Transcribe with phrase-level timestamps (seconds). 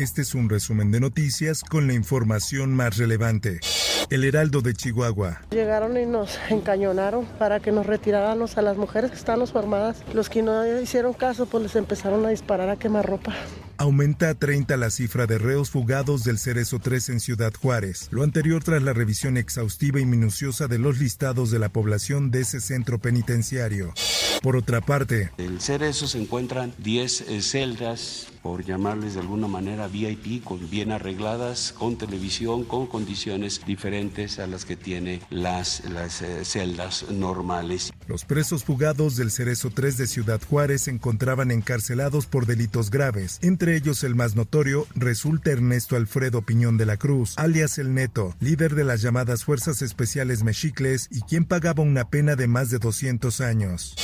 [0.00, 3.60] Este es un resumen de noticias con la información más relevante.
[4.08, 5.42] El Heraldo de Chihuahua.
[5.50, 10.02] Llegaron y nos encañonaron para que nos retiráramos a las mujeres que estábamos formadas.
[10.14, 13.34] Los que no hicieron caso, pues les empezaron a disparar a quemar ropa.
[13.76, 18.08] Aumenta a 30 la cifra de reos fugados del Cerezo 3 en Ciudad Juárez.
[18.10, 22.40] Lo anterior tras la revisión exhaustiva y minuciosa de los listados de la población de
[22.40, 23.92] ese centro penitenciario.
[24.42, 29.88] Por otra parte, el Cerezo se encuentran 10 eh, celdas por llamarles de alguna manera
[29.88, 36.22] VIP, con, bien arregladas, con televisión, con condiciones diferentes a las que tiene las, las
[36.22, 37.92] eh, celdas normales.
[38.06, 43.38] Los presos fugados del Cerezo 3 de Ciudad Juárez se encontraban encarcelados por delitos graves.
[43.42, 48.34] Entre ellos el más notorio resulta Ernesto Alfredo Piñón de la Cruz, alias El Neto,
[48.40, 52.78] líder de las llamadas Fuerzas Especiales Mexicles y quien pagaba una pena de más de
[52.78, 53.94] 200 años.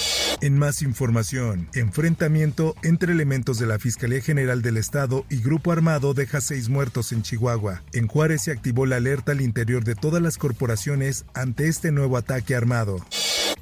[0.42, 6.12] En más información, enfrentamiento entre elementos de la Fiscalía General del Estado y Grupo Armado
[6.12, 7.82] deja seis muertos en Chihuahua.
[7.92, 12.16] En Juárez se activó la alerta al interior de todas las corporaciones ante este nuevo
[12.16, 12.98] ataque armado.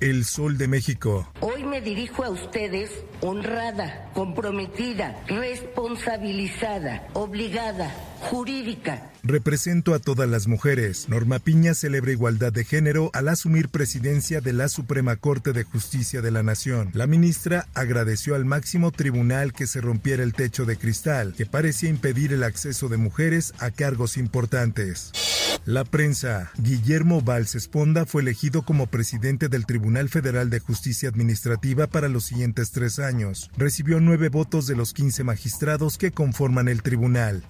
[0.00, 1.30] El Sol de México.
[1.80, 9.10] Dirijo a ustedes honrada, comprometida, responsabilizada, obligada, jurídica.
[9.22, 11.08] Represento a todas las mujeres.
[11.08, 16.20] Norma Piña celebra igualdad de género al asumir presidencia de la Suprema Corte de Justicia
[16.20, 16.90] de la Nación.
[16.92, 21.88] La ministra agradeció al máximo tribunal que se rompiera el techo de cristal, que parecía
[21.88, 25.12] impedir el acceso de mujeres a cargos importantes.
[25.66, 26.50] La prensa.
[26.58, 32.24] Guillermo Valls Esponda fue elegido como presidente del Tribunal Federal de Justicia Administrativa para los
[32.24, 33.50] siguientes tres años.
[33.56, 37.44] Recibió nueve votos de los 15 magistrados que conforman el tribunal.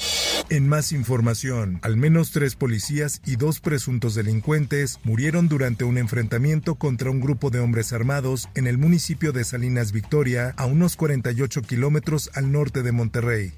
[0.48, 6.76] En más información, al menos tres policías y dos presuntos delincuentes murieron durante un enfrentamiento
[6.76, 11.62] contra un grupo de hombres armados en el municipio de Salinas Victoria, a unos 48
[11.62, 13.54] kilómetros al norte de Monterrey.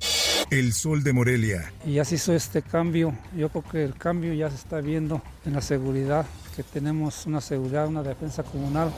[0.51, 1.73] El Sol de Morelia.
[1.85, 3.17] Y ya se hizo este cambio.
[3.37, 7.41] Yo creo que el cambio ya se está viendo en la seguridad, que tenemos una
[7.41, 8.93] seguridad, una defensa comunal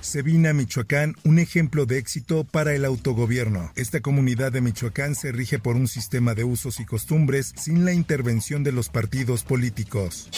[0.00, 3.72] Sevina, Michoacán, un ejemplo de éxito para el autogobierno.
[3.74, 7.92] Esta comunidad de Michoacán se rige por un sistema de usos y costumbres sin la
[7.92, 10.28] intervención de los partidos políticos.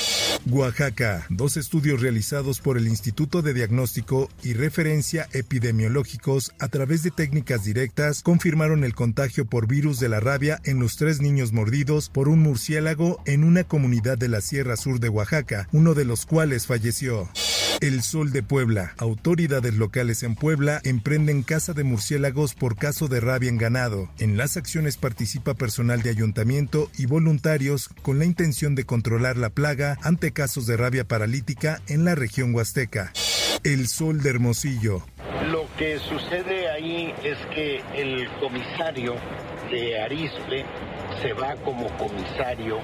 [0.48, 7.10] Oaxaca, dos estudios realizados por el Instituto de Diagnóstico y Referencia Epidemiológicos a través de
[7.10, 12.08] técnicas directas confirmaron el contagio por virus de la rabia en los tres niños mordidos
[12.08, 16.24] por un murciélago en una comunidad de la Sierra Sur de Oaxaca, uno de los
[16.26, 17.28] cuales falleció.
[17.80, 18.92] El Sol de Puebla.
[18.98, 24.10] Autoridades locales en Puebla emprenden caza de murciélagos por caso de rabia en ganado.
[24.18, 29.48] En las acciones participa personal de ayuntamiento y voluntarios con la intención de controlar la
[29.48, 33.14] plaga ante casos de rabia paralítica en la región huasteca.
[33.64, 35.02] El Sol de Hermosillo.
[35.50, 39.14] Lo que sucede ahí es que el comisario
[39.70, 40.66] de Arispe
[41.22, 42.78] se va como comisario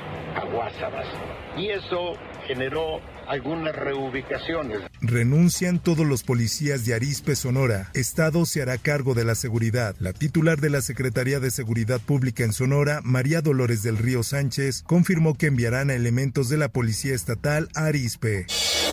[1.56, 2.14] Y eso
[2.46, 4.80] generó algunas reubicaciones.
[5.00, 7.90] Renuncian todos los policías de Arispe, Sonora.
[7.94, 9.96] Estado se hará cargo de la seguridad.
[9.98, 14.82] La titular de la Secretaría de Seguridad Pública en Sonora, María Dolores del Río Sánchez,
[14.86, 18.46] confirmó que enviarán a elementos de la Policía Estatal a Arispe.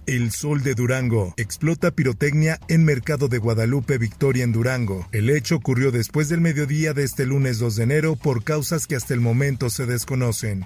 [0.05, 1.33] El Sol de Durango.
[1.37, 5.07] Explota pirotecnia en Mercado de Guadalupe, Victoria en Durango.
[5.11, 8.95] El hecho ocurrió después del mediodía de este lunes 2 de enero por causas que
[8.95, 10.65] hasta el momento se desconocen.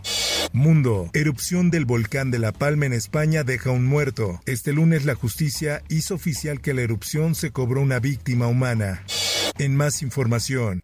[0.54, 1.10] Mundo.
[1.14, 4.42] Erupción del volcán de La Palma en España deja un muerto.
[4.46, 9.04] Este lunes la justicia hizo oficial que la erupción se cobró una víctima humana.
[9.60, 10.84] En más información.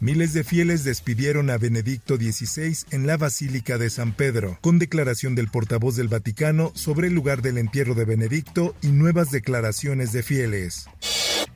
[0.00, 5.34] Miles de fieles despidieron a Benedicto XVI en la Basílica de San Pedro, con declaración
[5.34, 10.22] del portavoz del Vaticano sobre el lugar del entierro de Benedicto y nuevas declaraciones de
[10.22, 10.86] fieles.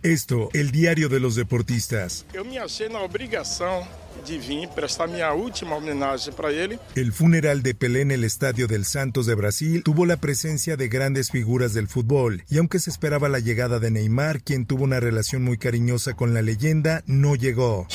[0.02, 2.26] Esto, el diario de los deportistas.
[2.34, 3.86] Yo me achei na obrigação
[4.26, 6.80] de vir prestar minha última homenagem para ele.
[6.96, 10.88] El funeral de Pelé en el Estadio del Santos de Brasil tuvo la presencia de
[10.88, 14.98] grandes figuras del fútbol, y aunque se esperaba la llegada de Neymar, quien tuvo una
[14.98, 17.86] relación muy cariñosa con la leyenda, no llegó.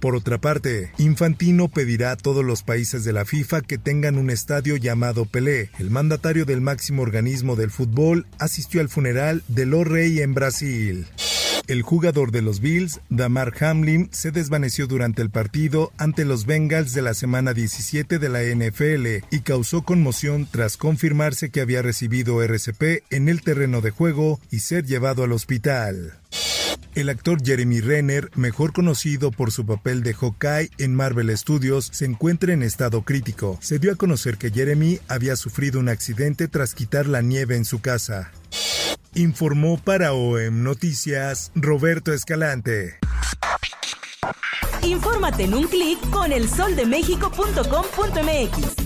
[0.00, 4.30] Por otra parte, Infantino pedirá a todos los países de la FIFA que tengan un
[4.30, 5.70] estadio llamado Pelé.
[5.78, 11.06] El mandatario del máximo organismo del fútbol asistió al funeral de Lo Rey en Brasil.
[11.66, 16.92] El jugador de los Bills, Damar Hamlin, se desvaneció durante el partido ante los Bengals
[16.92, 22.40] de la semana 17 de la NFL y causó conmoción tras confirmarse que había recibido
[22.40, 26.14] RCP en el terreno de juego y ser llevado al hospital.
[26.96, 32.06] El actor Jeremy Renner, mejor conocido por su papel de Hawkeye en Marvel Studios, se
[32.06, 33.58] encuentra en estado crítico.
[33.60, 37.66] Se dio a conocer que Jeremy había sufrido un accidente tras quitar la nieve en
[37.66, 38.32] su casa.
[39.14, 42.98] Informó para OEM Noticias Roberto Escalante.
[44.82, 48.85] Infórmate en un clic con elsoldemexico.com.mx.